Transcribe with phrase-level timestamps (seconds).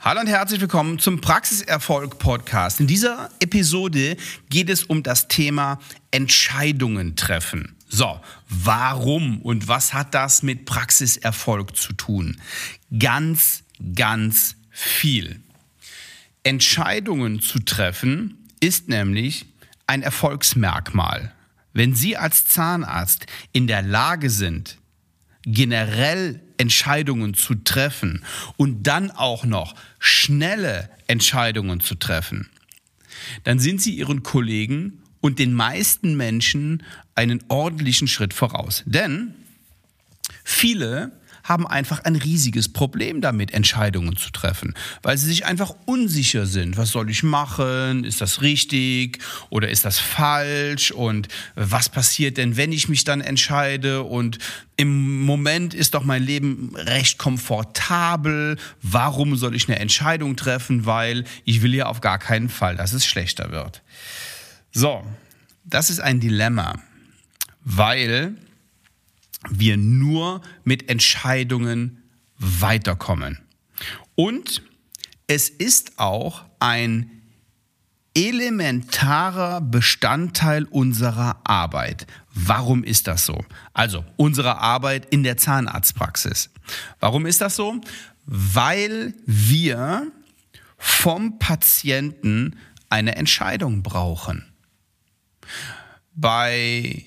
[0.00, 2.78] Hallo und herzlich willkommen zum Praxiserfolg Podcast.
[2.78, 4.16] In dieser Episode
[4.50, 5.78] geht es um das Thema
[6.10, 7.74] Entscheidungen treffen.
[7.88, 12.40] So, warum und was hat das mit Praxiserfolg zu tun?
[12.98, 15.40] Ganz, ganz viel.
[16.42, 19.46] Entscheidungen zu treffen ist nämlich
[19.86, 21.32] ein Erfolgsmerkmal.
[21.72, 24.78] Wenn Sie als Zahnarzt in der Lage sind,
[25.42, 28.24] generell Entscheidungen zu treffen
[28.56, 32.48] und dann auch noch schnelle Entscheidungen zu treffen,
[33.42, 36.82] dann sind Sie Ihren Kollegen und den meisten Menschen
[37.14, 38.82] einen ordentlichen Schritt voraus.
[38.86, 39.34] Denn
[40.42, 41.12] viele
[41.44, 46.78] haben einfach ein riesiges Problem damit, Entscheidungen zu treffen, weil sie sich einfach unsicher sind.
[46.78, 48.04] Was soll ich machen?
[48.04, 49.18] Ist das richtig
[49.50, 50.90] oder ist das falsch?
[50.90, 54.02] Und was passiert denn, wenn ich mich dann entscheide?
[54.02, 54.38] Und
[54.76, 58.56] im Moment ist doch mein Leben recht komfortabel.
[58.80, 60.86] Warum soll ich eine Entscheidung treffen?
[60.86, 63.82] Weil ich will ja auf gar keinen Fall, dass es schlechter wird.
[64.72, 65.04] So,
[65.64, 66.80] das ist ein Dilemma,
[67.64, 68.34] weil
[69.50, 72.02] wir nur mit Entscheidungen
[72.38, 73.38] weiterkommen.
[74.14, 74.62] Und
[75.26, 77.10] es ist auch ein
[78.14, 82.06] elementarer Bestandteil unserer Arbeit.
[82.32, 83.44] Warum ist das so?
[83.72, 86.50] Also unsere Arbeit in der Zahnarztpraxis.
[87.00, 87.80] Warum ist das so?
[88.24, 90.12] Weil wir
[90.78, 92.56] vom Patienten
[92.88, 94.44] eine Entscheidung brauchen.
[96.14, 97.04] Bei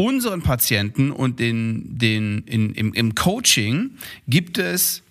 [0.00, 5.02] unseren Patienten und den, den, in, im, im Coaching gibt es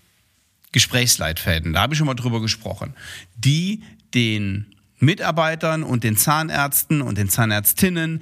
[0.71, 2.93] Gesprächsleitfäden, da habe ich schon mal drüber gesprochen,
[3.35, 3.83] die
[4.15, 4.65] den
[4.97, 8.21] Mitarbeitern und den Zahnärzten und den Zahnärztinnen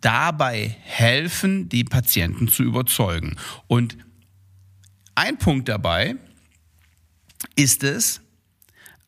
[0.00, 3.36] dabei helfen, die Patienten zu überzeugen.
[3.66, 3.96] Und
[5.14, 6.16] ein Punkt dabei
[7.54, 8.20] ist es,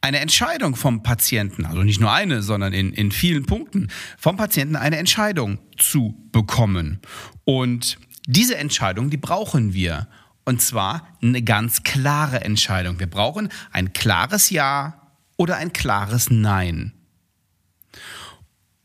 [0.01, 4.77] eine Entscheidung vom Patienten, also nicht nur eine, sondern in, in vielen Punkten, vom Patienten
[4.77, 7.01] eine Entscheidung zu bekommen.
[7.45, 10.09] Und diese Entscheidung, die brauchen wir.
[10.45, 12.99] Und zwar eine ganz klare Entscheidung.
[12.99, 16.93] Wir brauchen ein klares Ja oder ein klares Nein.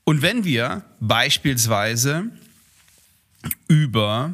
[0.04, 2.30] Und wenn wir beispielsweise
[3.68, 4.34] über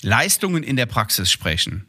[0.00, 1.86] Leistungen in der Praxis sprechen,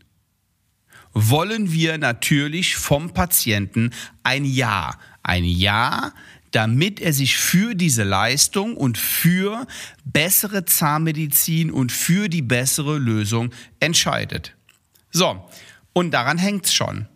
[1.13, 3.91] wollen wir natürlich vom Patienten
[4.23, 4.97] ein Ja.
[5.25, 6.11] Ein Ja,
[6.51, 9.65] damit er sich für diese Leistung und für
[10.03, 14.53] bessere Zahnmedizin und für die bessere Lösung entscheidet.
[15.11, 15.47] So,
[15.93, 17.07] und daran hängt es schon.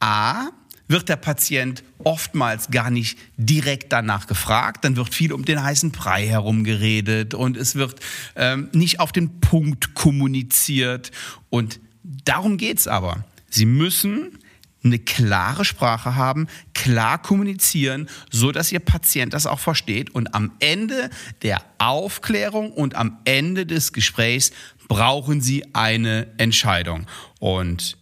[0.00, 0.48] A,
[0.88, 4.84] wird der Patient oftmals gar nicht direkt danach gefragt.
[4.84, 7.98] Dann wird viel um den heißen Brei herum geredet und es wird
[8.36, 11.10] ähm, nicht auf den Punkt kommuniziert.
[11.50, 13.24] Und darum geht's aber.
[13.56, 14.38] Sie müssen
[14.84, 20.10] eine klare Sprache haben, klar kommunizieren, so dass Ihr Patient das auch versteht.
[20.10, 21.10] Und am Ende
[21.42, 24.52] der Aufklärung und am Ende des Gesprächs
[24.88, 27.06] brauchen Sie eine Entscheidung.
[27.40, 27.96] Und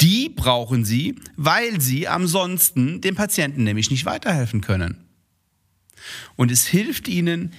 [0.00, 4.96] die brauchen Sie, weil Sie ansonsten dem Patienten nämlich nicht weiterhelfen können.
[6.36, 7.52] Und es hilft Ihnen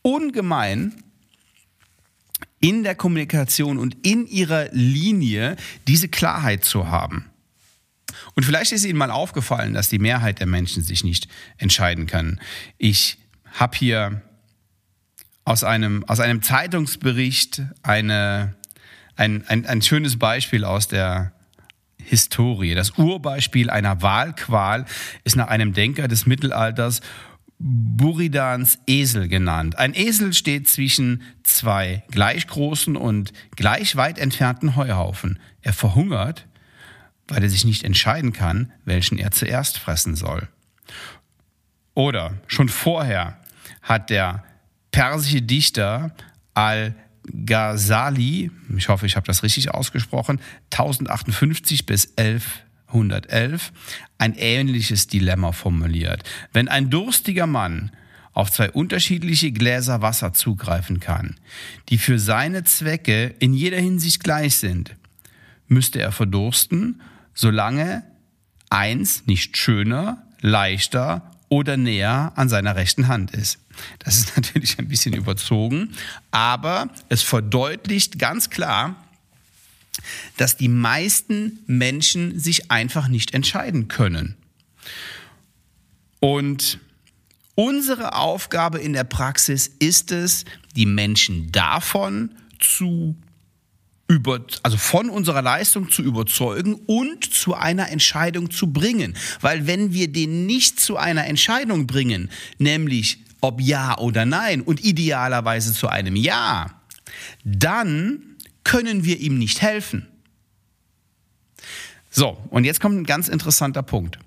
[0.00, 1.02] ungemein,
[2.62, 5.56] in der Kommunikation und in ihrer Linie
[5.86, 7.26] diese Klarheit zu haben.
[8.34, 11.28] Und vielleicht ist Ihnen mal aufgefallen, dass die Mehrheit der Menschen sich nicht
[11.58, 12.40] entscheiden können.
[12.78, 13.18] Ich
[13.52, 14.22] habe hier
[15.44, 18.54] aus einem, aus einem Zeitungsbericht eine,
[19.16, 21.32] ein, ein, ein schönes Beispiel aus der
[22.00, 22.74] Historie.
[22.74, 24.86] Das Urbeispiel einer Wahlqual
[25.24, 27.00] ist nach einem Denker des Mittelalters
[27.64, 29.78] Buridans Esel genannt.
[29.78, 35.38] Ein Esel steht zwischen zwei gleich großen und gleich weit entfernten Heuhaufen.
[35.60, 36.48] Er verhungert,
[37.28, 40.48] weil er sich nicht entscheiden kann, welchen er zuerst fressen soll.
[41.94, 43.38] Oder schon vorher
[43.80, 44.42] hat der
[44.90, 46.12] persische Dichter
[46.54, 50.40] Al-Ghazali, ich hoffe, ich habe das richtig ausgesprochen,
[50.72, 53.72] 1058 bis 11 111
[54.18, 56.22] ein ähnliches Dilemma formuliert.
[56.52, 57.90] Wenn ein durstiger Mann
[58.32, 61.36] auf zwei unterschiedliche Gläser Wasser zugreifen kann,
[61.88, 64.96] die für seine Zwecke in jeder Hinsicht gleich sind,
[65.68, 67.02] müsste er verdursten,
[67.34, 68.04] solange
[68.70, 73.58] eins nicht schöner, leichter oder näher an seiner rechten Hand ist.
[73.98, 75.92] Das ist natürlich ein bisschen überzogen,
[76.30, 78.96] aber es verdeutlicht ganz klar,
[80.36, 84.36] dass die meisten Menschen sich einfach nicht entscheiden können.
[86.20, 86.78] Und
[87.54, 90.44] unsere Aufgabe in der Praxis ist es,
[90.76, 93.16] die Menschen davon zu
[94.08, 99.16] über, also von unserer Leistung zu überzeugen und zu einer Entscheidung zu bringen.
[99.40, 104.84] Weil wenn wir den nicht zu einer Entscheidung bringen, nämlich ob ja oder nein und
[104.84, 106.70] idealerweise zu einem Ja,
[107.42, 108.31] dann
[108.64, 110.08] können wir ihm nicht helfen.
[112.10, 114.18] So, und jetzt kommt ein ganz interessanter Punkt.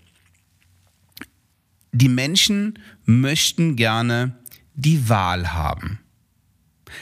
[1.92, 4.38] Die Menschen möchten gerne
[4.74, 6.00] die Wahl haben.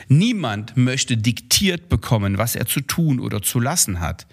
[0.07, 4.27] Niemand möchte diktiert bekommen, was er zu tun oder zu lassen hat.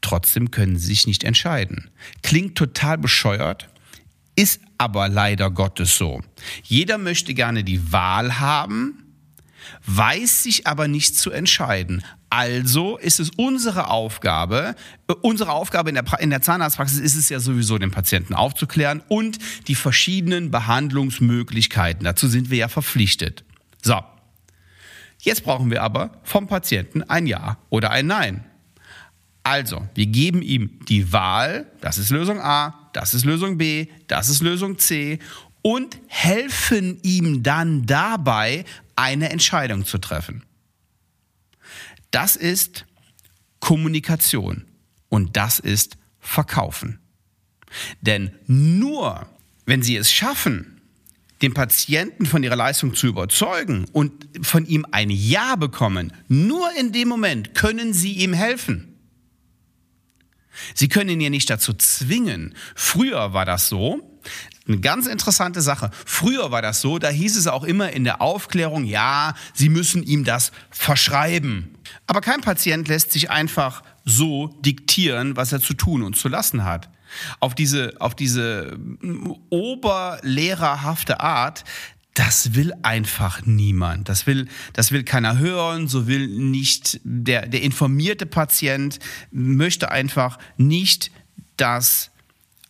[0.00, 1.90] Trotzdem können sie sich nicht entscheiden.
[2.22, 3.68] Klingt total bescheuert,
[4.36, 6.20] ist aber leider Gottes so.
[6.64, 9.03] Jeder möchte gerne die Wahl haben,
[9.86, 12.04] weiß sich aber nicht zu entscheiden.
[12.30, 14.74] Also ist es unsere Aufgabe,
[15.06, 19.02] äh, unsere Aufgabe in der, in der Zahnarztpraxis ist es ja sowieso, den Patienten aufzuklären
[19.08, 19.38] und
[19.68, 22.04] die verschiedenen Behandlungsmöglichkeiten.
[22.04, 23.44] Dazu sind wir ja verpflichtet.
[23.82, 24.02] So.
[25.20, 28.44] Jetzt brauchen wir aber vom Patienten ein Ja oder ein Nein.
[29.44, 34.28] Also, wir geben ihm die Wahl, das ist Lösung A, das ist Lösung B, das
[34.28, 35.18] ist Lösung C
[35.66, 38.66] und helfen ihm dann dabei,
[38.96, 40.44] eine Entscheidung zu treffen.
[42.10, 42.84] Das ist
[43.60, 44.66] Kommunikation
[45.08, 47.00] und das ist Verkaufen.
[48.02, 49.26] Denn nur
[49.64, 50.82] wenn Sie es schaffen,
[51.40, 54.12] den Patienten von ihrer Leistung zu überzeugen und
[54.42, 58.98] von ihm ein Ja bekommen, nur in dem Moment können Sie ihm helfen.
[60.74, 62.54] Sie können ihn ja nicht dazu zwingen.
[62.74, 64.20] Früher war das so,
[64.66, 65.90] eine ganz interessante Sache.
[66.06, 70.02] Früher war das so, da hieß es auch immer in der Aufklärung, ja, Sie müssen
[70.02, 71.74] ihm das verschreiben.
[72.06, 76.64] Aber kein Patient lässt sich einfach so diktieren, was er zu tun und zu lassen
[76.64, 76.88] hat.
[77.40, 78.78] Auf diese, auf diese
[79.50, 81.64] oberlehrerhafte Art,
[82.14, 84.08] das will einfach niemand.
[84.08, 88.98] Das will, das will keiner hören, so will nicht der, der informierte Patient
[89.30, 91.10] möchte einfach nicht,
[91.56, 92.10] dass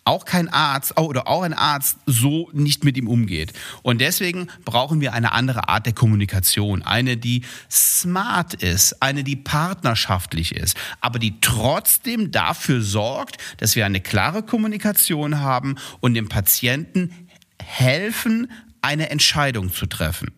[0.05, 3.53] auch kein Arzt oder auch ein Arzt so nicht mit ihm umgeht.
[3.83, 6.83] Und deswegen brauchen wir eine andere Art der Kommunikation.
[6.83, 13.87] Eine, die smart ist, eine, die partnerschaftlich ist, aber die trotzdem dafür sorgt, dass wir
[13.87, 17.29] eine klare Kommunikation haben und dem Patienten
[17.63, 18.51] helfen,
[18.83, 20.33] eine Entscheidung zu treffen.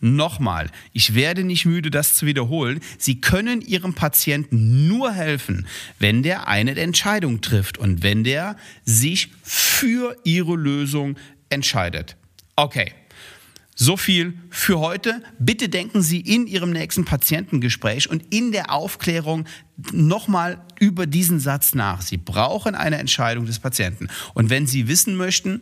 [0.00, 2.80] Nochmal, ich werde nicht müde, das zu wiederholen.
[2.98, 5.66] Sie können Ihrem Patienten nur helfen,
[5.98, 11.16] wenn der eine Entscheidung trifft und wenn der sich für Ihre Lösung
[11.48, 12.16] entscheidet.
[12.56, 12.92] Okay.
[13.78, 15.22] So viel für heute.
[15.38, 19.46] Bitte denken Sie in Ihrem nächsten Patientengespräch und in der Aufklärung
[19.92, 22.00] nochmal über diesen Satz nach.
[22.00, 24.08] Sie brauchen eine Entscheidung des Patienten.
[24.32, 25.60] Und wenn Sie wissen möchten,